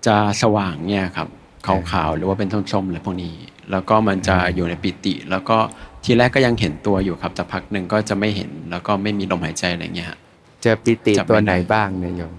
[0.05, 1.27] จะสว่างเนี่ยครับ
[1.65, 3.33] ขาวๆหรือว่าเป็นส้มๆอะไรพวกนี้
[3.71, 5.57] แล้วก็มันจะอยู่ในปิติ แล้วก็
[6.03, 10.17] ทีแรกก็ยังเห็นตัวอยู่ครับแต่พักหนึ่งก็จะไม่เห็นแล้วก็ไม่มีลมหายใจอะไรเงี้ยฮะ
[10.61, 12.33] เจอปิติจับไม่ตัวไหนได้บ้างเนี่ยโยม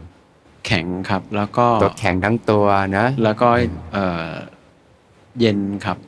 [0.66, 2.66] แข็งครับ แล้วก็ตัวแข็งทั้งตัว
[2.98, 3.48] นะ แล้วก็
[3.92, 4.30] เอ่อ
[5.40, 5.98] เย็นครับ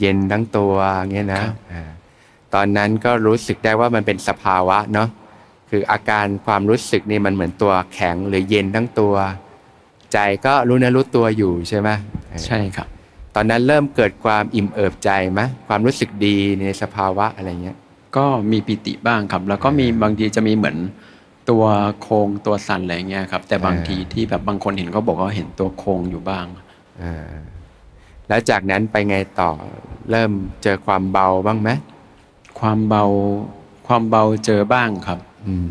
[0.00, 0.74] เย็นทั้งตัว
[1.12, 1.90] เงี้ยนะครับอ่า
[2.54, 5.08] ตอนนั้นก็รู้สึกได้ว่ามันเป็นสภาวะเนาะ
[5.70, 9.14] คืออาการความรู้สึกนี่มันเหมือนตัวแข็งหรือเย็นทั้งตัว
[10.12, 11.88] ใจก็รู้เนื้อรู้ตัวอยู่ใช่ไหม
[12.30, 12.88] เออใช่ครับ
[13.34, 17.76] ตอนนั้นเริ่มเกิดความอิ่มเอิบใจไหมความรู้สึกดีในสภาวะอะไรเงี้ย
[18.16, 20.76] ก็มีปิติบ้างครับ แล้วก็มีบางทีจะมีเหมือน
[21.50, 21.64] ตัว
[22.00, 26.44] โครงตัวสั่นอะไรเงี้ยครับ แต่บางอ่าทีที่แบบบางคนเห็นก็บอกว่าเห็นตัวโครงอยู่บ้าง
[27.02, 27.32] อ่า
[28.28, 29.50] แล้วจากนั้นไปไงต่อ
[30.10, 30.30] เริ่ม
[30.62, 31.70] เจอความเบาบ้างไหม
[32.60, 33.04] ความเบา
[33.86, 35.70] ความเบาเจอบ้างครับอืม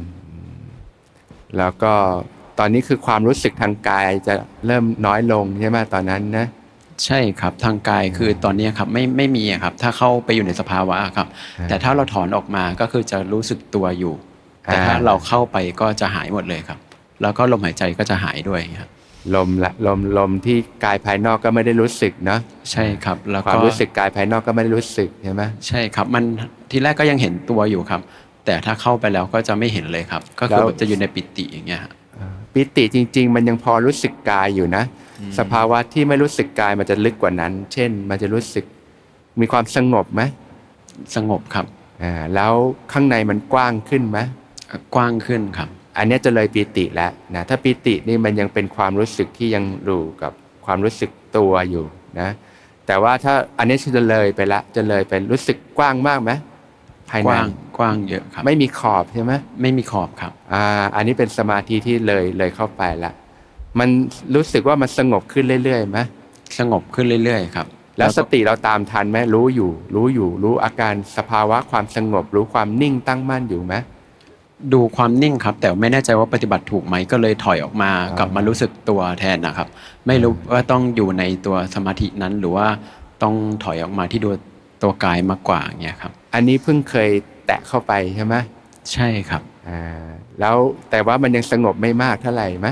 [1.58, 1.94] แล้วก็
[2.60, 4.34] ตอนนี้คือความรู้สึกทางกายจะ
[4.66, 6.48] เริ่มน้อยลงใช่ไหมตอนนั้นนะ
[7.06, 11.28] ใช่ครับทางกายคือตอนเนี้ยครับไม่ไม่มีอะครับ ถ้าเข้าไปอยู่ในสภาวะอะครับ
[11.60, 14.14] อ่าแต่ถ้าเราถอนออกมาก็คือจะรู้สึกตัวอยู่
[14.64, 16.80] แต่ถ้าอ่าเราเข้าไปก็จะหายหมดเลยครับ
[17.22, 18.90] แล้วก็ลมหายใจก็จะหายด้วยครับ
[19.36, 22.40] ลมละลมลมที่กายภายนอกก็ไม่ได้รู้สึกเนาะ
[22.72, 26.24] ใช่ครับ แล้วความก็รู้สึกกายภายนอกก็ไม่ได้รู้สึกใช่ไหมใช่ครับ มัน
[26.72, 28.02] ทีแรกก็ยังเห็นตัวอยู่ครับ
[28.46, 31.99] แต่ถ้าเข้าไปแล้วก็จะไม่เห็นเลยครับ ก็คือแบบจะอยู่ในปิติอย่างเงี้ยฮะอ่า
[32.54, 34.84] ปิติจริง ๆ มันยังพอรู้สึกกายอยู่นะ
[35.40, 38.66] สภาวะที่ไม่รู้สึกกายมันจะลึกกว่านั้น เช่น มันจะรู้สึก
[39.40, 40.22] มีความสงบไหม
[41.16, 41.66] สงบครับ
[42.04, 42.54] อ่าแล้ว
[42.92, 44.20] ข้างในมันกว้างขึ้นไหม
[44.96, 50.34] กว้างขึ้นครับ อันเนี้ยจะเลยปีติแล้วนะถ้าปีตินี่มันยังเป็นความรู้สึกที่ยังอยู่กับ
[50.66, 51.86] ความรู้สึกตัวอยู่
[52.20, 52.30] นะ
[52.88, 56.32] แต่ว่าถ้าอันนี้จะเลยไปละจะเลยไปรู้สึกกว้างมากไหม
[57.12, 60.64] ภายกในว้างกว้างเยอะครับไม่มีขอบใช่ไหมไม่มีขอบครับ อ่า
[60.96, 63.12] อันนี้เป็นสมาธิที่เลยเลยเข้าไปละ
[63.80, 63.90] มัน
[64.36, 66.00] รู้สึกว่ามันสงบขึ้นเรื่อยๆไหม
[66.60, 67.68] สงบขึ้นเรื่อยๆครับ
[67.98, 73.76] แล้วสก็ติเราตามทันไหมรู้อยู่ รู้อยู่ รู้อาการสภาวะความสงบ รู้ความนิ่งตั้งมั่นอยู่ไหม
[74.74, 79.68] ดูความนิ่งครับ แต่ไม่แน่ใจว่าปฏิบัติถูกไหมก็เลยถอยออกมาอ่ากลับมารู้สึกตัวแทนนะครับ
[80.08, 82.68] ไม่รู้ว่าต้องอยู่ในตัวสมาธินั้นหรือว่า
[83.24, 84.30] ต้องถอยออกมาที่ดู
[84.84, 87.10] ตัวกายมากกว่าอย่างเงี้ยครับ อันนี้เพิ่งเคย
[87.46, 88.36] แตะเข้าไปใช่ไหม
[88.94, 89.82] ใช่ครับอ่า
[90.40, 90.58] แล้ว
[90.90, 92.70] แต่ว่ามันยังสงบไม่มากเท่าไหร่ไหม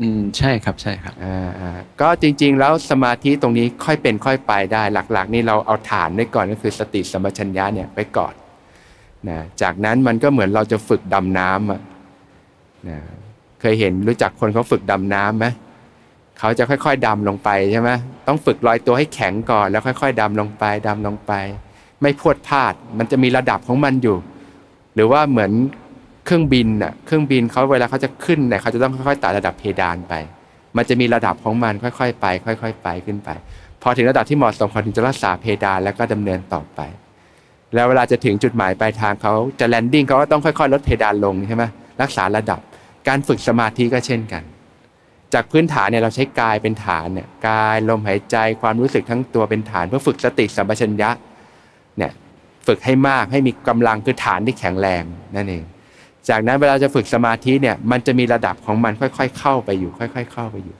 [0.00, 8.34] อืมใช่ครับใช่ครับอ่าอ่าก็จริง ๆ แล้วสมาธิตรงนี้ค่อยเป็นค่อยไปได้หลัก ๆ นี่เราเอาฐานไว้ก่อนก็คือสติสัมปชัญญะเนี่ยไว้ก่อน
[9.28, 11.80] นะจากนั้นมันก็เหมือนเราจะฝึกดำน้ำอะ
[12.88, 12.98] นะ
[13.60, 15.46] เคยเห็นรู้จักคนเขาฝึกดำน้ำไหม
[16.38, 17.90] เขาจะค่อย ๆดำลงไปใช่ไหม
[18.26, 21.32] ต้องฝึกลอยตัวให้แข็งก่อนแล้วค่อย ๆดำลงไปดำลงไป
[22.02, 24.16] ไม่พรวดพลาด มันจะมีระดับของมันอยู่
[24.94, 25.50] หรือว่าเหมือน
[26.26, 30.14] เครื่องบินน่ะเครื่องบินเขาเวลาเขาจะขึ้นเนี่ยเขาจะต้องค่อยๆไต่ระดับเพดานไป
[30.76, 33.30] มันจะมีระดับของมันค่อยๆไป ค่อย ๆ ไปขึ้นไป
[33.82, 36.80] พอถึงระดับที่เหมาะสมเขาถึงจะรักษาเพดานแล้วก็ดำเนินต่อไป
[37.74, 41.64] แล้วเวลาจะถึงจุดหมายปลายทางเขาจะแลนดิ้งเขาก็ต้องค่อยๆ ลดเพดานลงใช่ไหม
[42.02, 42.60] รักษาระดับ
[43.08, 44.42] การฝึกสมาธิก็เช่นกัน
[45.34, 55.02] จากพื้นฐานเนี่ยเราใช้กายเป็นฐานเนี่ยกายลมหายใจความรู้สึกทั้งตัวเป็นฐาน เพื่อฝึกสติสัมปชัญญะเฝึกให้มากให้มีกำลังคือฐานที่แข็งแรง
[55.36, 55.64] นั่นเอง
[56.28, 60.76] จากนั้นเวลาจะฝึกสมาธิเนี่ยมันจะมีระดับของมันค่อย ๆ เข้าไปอยู่ ค่อย ๆ เข้าไปอยู่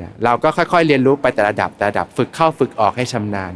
[0.00, 3.52] นะเราก็ค่อย ๆ เรียนรู้ไปแต่ระดับแต่ระดับฝึกเข้าฝึกออกให้ชำนาญ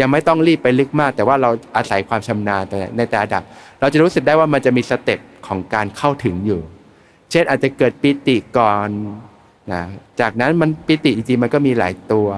[0.00, 3.42] ยังไม่ต้องรีบไปลึกมาก แต่ว่าเราอาศัยความชำนาญไปในแต่ระดับ
[3.80, 6.60] เราจะรู้สึกได้ว่ามันจะมีสเต็ปของการเข้าถึงอยู่
[7.30, 8.88] เช่นอาจจะเกิดปิติก่อน
[9.72, 9.82] นะ
[10.20, 12.28] จากนั้นมันปิติจริงๆมันก็มีหลายตัว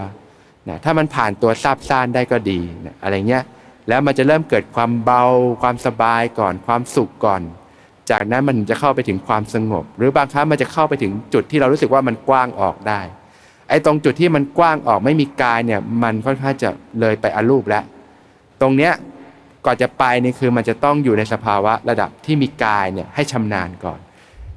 [0.69, 3.45] นะถ้ามันผ่านตัวซาบซ่านได้ก็ดีนะอะไรเงี้ย
[3.89, 5.25] แล้วมันจะเริ่มเกิดความเบา
[5.63, 7.43] ความสบายก่อน ความสุขก่อน
[8.11, 13.01] จากนั้นมันจะเข้าไปถึงความสงบ หรือบางครั้งมันจะเข้าไปถึงจุดที่เรารู้สึกว่ามันกว้างออกได้
[13.69, 16.71] ไอ้ตรงจุดที่มันกว้างออกไม่มีกายเนี่ยมันค่อนข้างจะ
[17.01, 17.85] เลยไปอรูปแล้ว
[18.61, 18.93] ตรงเนี้ย
[19.65, 24.01] ก่อนจะไปนี่คือมันจะต้องอยู่ในสภาวะระดับที่มีกายเนี่ยให้ชำนาญก่อน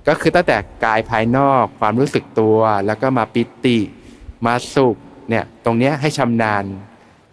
[0.07, 3.77] ก็คือตั้งแต่กายภายนอกความรู้สึกตัว แล้วก็มาปิติ
[4.45, 4.95] มาสุข
[5.29, 6.63] เนี่ยตรงเนี้ยให้ชำนาญ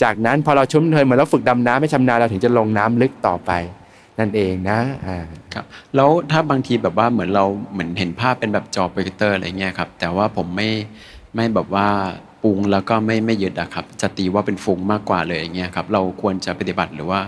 [0.03, 3.51] จากนั้นพอเราชุ่มเทยเหมือนเราฝึกดำน้ำให้ชำนาญเราถึงจะลงน้ำลึกต่อไป
[4.19, 5.19] นั่นเองนะอ่า
[5.55, 10.71] ครับแล้วถ้าบางทีแบบว่าเหมือนเราเหมือนเห็นภาพเป็นแบบจอโปรเจคเตอร์อะไรเงี้ยครับแต่ว่าผมไม่
[11.35, 11.89] ไม่แบบว่า
[12.43, 17.21] ปรุงแล้วก็ไม่ไม่ยึดอะครับจะตีว่าเป็นฟุ้งมากกว่าเลยอย่างเงี้ยครับเราควรจะปฏิบัติหรือว่า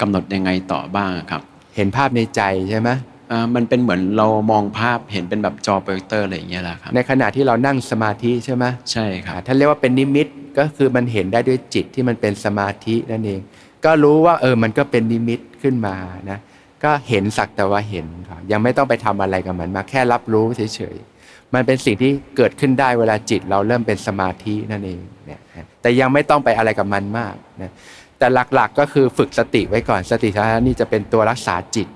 [0.00, 1.42] กำหนดยังไงต่อบ้างอะครับ
[1.76, 3.17] เห็นภาพในใจใช่ไหมอ่า
[3.54, 10.26] มันเป็นเหมือนเรามองภาพเห็นเป็นแบบจอโปรเจคเตอร์อะไรอย่างเงี้ยแหละครับ ในขณะที่เรานั่งสมาธิใช่ไหมใช่ อ่าครับท่านเรียกว่าเป็นนิมิต
[10.58, 13.40] ก็คือมันเห็นได้ด้วยจิตที่มันเป็นสมาธินั่นเอง
[13.84, 15.96] ก็รู้ว่าเออมันก็เป็นนิมิตขึ้นมา
[16.30, 16.38] นะ
[16.84, 27.72] ก็เห็นสักแต่ว่าเห็นครับยังไม่ต้องไปทำอะไรกับมันมาแค่รับรู้เฉยๆมันเป็นสิ่งที่เกิดขึ้นได้เวลาจิตเราเริ่มเป็นสมาธินั่นเองเนี่ยฮะแต่ยังไม่ต้องไปอะไรกับมันมากนะ
[28.18, 31.88] แต่หลักๆก็คือฝึกสติไว้ก่อนสติสานี่จะเป็นตัวรักษาจิต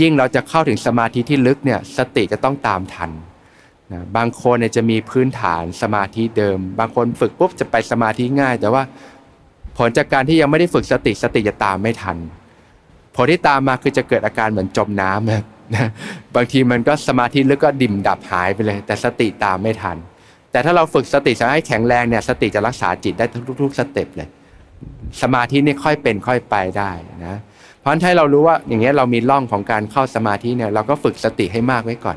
[0.00, 3.10] ยิ่งเราจะเข้าถึงสมาธิที่ลึกเนี่ยสติจะต้องตามทัน
[3.92, 8.82] นะบางคนเนี่ยจะมีพื้นฐานสมาธิเดิม บางคนฝึกปุ๊บจะไปสมาธิง่าย แต่ว่า
[9.78, 12.16] ผลจากการที่ยังไม่ได้ฝึกสติสติจะตามไม่ทัน
[13.16, 15.30] ผลที่ตามมาคือจะเกิดอาการเหมือนจมน้ำ
[15.76, 15.88] นะ
[16.34, 19.96] บางทีมันก็สมาธิลึกก็ดิ่งดับหายไปเลย แต่สติตามไม่ทัน
[20.50, 23.26] แต่ถ้าเราฝึกสติจะให้แข็งแรงเนี่ยสติจะรักษาจิตได้
[23.62, 24.28] ทุกๆสเต็ปเลย
[25.22, 26.90] สมาธินี่ค่อยเป็นค่อยไปได้
[27.26, 27.36] นะ
[27.80, 32.16] เพราะฉะนั้นถ้าเรารู้ว่าอย่างเงี้ยเรามีร่องของการเข้าสมาธิเนี่ยเราก็ฝึกสติให้มากไว้ก่อน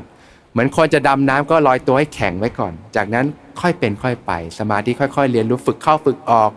[0.52, 3.26] เหมือนคนจะดำน้ำก็ลอยตัวให้แข็งไว้ก่อน จากนั้น
[3.60, 6.50] ค่อยเป็นค่อยไป สมาธิค่อย ๆ เรียนรู้ฝึกเข้าฝึกออก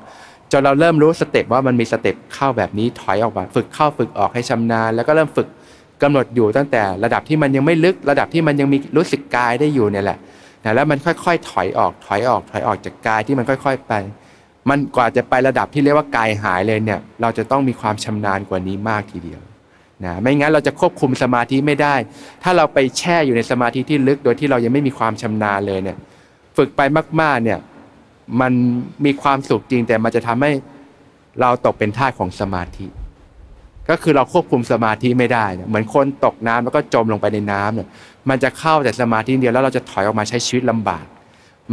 [0.52, 5.48] จนเราเริ่มรู้สเต็ปว่ามันมีสเต็ปเข้าแบบนี้ถอยออกมาฝึกเข้าฝึกออกให้ชำนาญ แล้วก็เริ่มฝึก
[6.02, 10.17] กำหนดอยู่ตั้งแต่ระดับที่มันยังไม่ลึกระดับที่มันยังมีรู้สึกกายได้อยู่เนี่ยแหละ
[10.63, 13.93] นะแล้วมันค่อยๆ ถอยออกถอยออกถอยออกจากกายที่มันค่อย ๆ ไป
[14.70, 19.42] มันกว่าจะไประดับที่เรียกว่ากายหายเลยเนี่ย เราจะต้องมีความชำนาญกว่านี้มากทีเดียว
[20.06, 21.96] นะไม่งั้นเราจะควบคุมสมาธิไม่ได้
[22.44, 25.98] ถ้าเราไปแช่อยู่ในสมาธิที่ลึกโดยที่เรายังไม่มีความชำนาญเลยเนี่ย
[26.58, 26.82] ฝึกไป
[27.22, 27.60] มาก ๆเนี่ย
[28.42, 28.52] มัน
[29.06, 30.52] มีความสุขจริงแต่มันจะทำให้
[31.42, 32.88] เราตกเป็นท่าของสมาธิ
[33.90, 37.88] ก็คือเราควบคุมสมาธิไม่ได้เนี่ยเหมือนคนตกน้ำแล้วก็จมลงไปในน้ำเนี่ย
[38.30, 41.06] มันจะเข้าแต่สมาธิเดียวแล้วเราจะถอยออกมาใช้ชีวิตลำบาก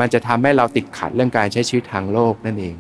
[0.01, 2.75] มันจะทำให้เราติดขัดเรื่องการใช้ชีวิตทางโลกนั่นเอง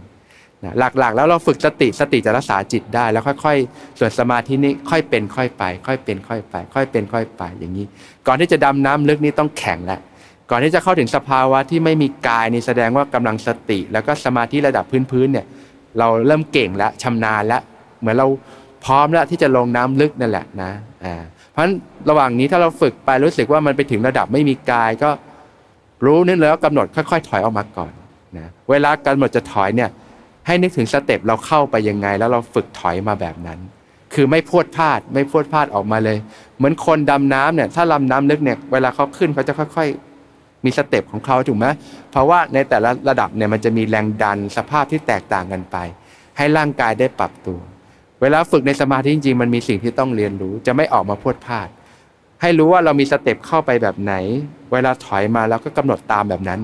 [0.65, 7.87] นะหลักๆ แล้วเราฝึกสติสติจะรักษาจิตได้แล้วค่อยๆ ส่วนสมาธินี้ค่อยเป็นค่อยไป ค่อยเป็นค่อยไป ค่อยเป็นค่อยไปอย่างนี้
[8.27, 10.01] ก่อนที่จะดำน้ำลึกนี้ต้องแข็งแล้ว
[10.51, 15.47] ก่อนที่จะเข้าถึงสภาวะที่ไม่มีกายนี่แสดงว่ากำลังสติ แล้วก็สมาธิระดับพื้นๆเนี่ย
[15.99, 17.63] เราเริ่มเก่งแล้วชำนาญแล้ว
[18.01, 18.27] เหมือนเรา
[18.85, 20.71] พร้อมแล้วที่จะลงน้ำลึกนั่นแหละนะ
[21.05, 21.15] อ่า
[21.51, 21.75] เพราะฉะนั้น
[22.11, 25.11] ระหว่างนี้ถ้าเราฝึกไปรู้สึกว่ามันไปถึงระดับไม่มีกายก็
[26.05, 27.93] รู้นึกแล้วกำหนดค่อยๆ ถอยออกมาก่อน
[28.39, 29.91] นะเวลากำหนดจะถอยเนี่ย
[30.47, 33.59] ให้นึกถึงสเต็ปเราเข้าไปยังไง แล้วเราฝึกถอยมาแบบนั้น
[34.15, 36.19] คือไม่พรวดพราด ไม่พรวดพราดออกมาเลย
[36.57, 39.89] เหมือนคนดำน้ำเนี่ยถ้าลำน้ำลึกเนี่ยเวลาเขาขึ้นเขาจะค่อย
[40.27, 41.67] ๆ มีสเต็ปของเขาถูกไหม
[42.11, 45.77] เพราะว่าในแต่ละระดับเนี่ยมันจะมีแรงดันสภาพที่แตกต่างกันไป
[46.37, 47.59] ให้ร่างกายได้ปรับตัว
[48.23, 51.69] เวลาฝึกในสมาธิจริงๆมันมีสิ่งที่ต้องเรียนรู้ จะไม่ออกมาพรวดพราด
[52.45, 54.15] ให้รู้ว่าเรามีสเต็ปเข้าไปแบบไหน
[54.73, 56.61] เวลาถอยมาเราก็กำหนดตามแบบนั้น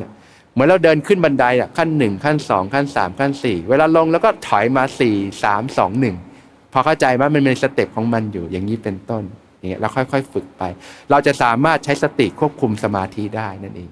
[0.52, 6.16] เหมือนเราเดินขึ้นบันไดอะขั้นหนึ่งขั้นสองขั้นสามขั้นสี่เวลาลงแล้วก็ถอยมาสี่สามสองหนึ่ง
[6.72, 9.22] พอเข้าใจว่ามันเป็นสเต็ปของมันอยู่อย่างนี้เป็นต้น
[9.58, 10.62] อย่างเงี้ยเราค่อยๆ ฝึกไป
[11.10, 13.90] เราจะสามารถใช้สติควบคุมสมาธิได้นั่นเอง